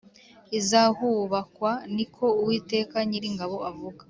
izahubakwa 0.59 1.71
ni 1.95 2.05
ko 2.13 2.25
Uwiteka 2.41 2.95
Nyiringabo 3.09 3.57
avuga 3.69 3.99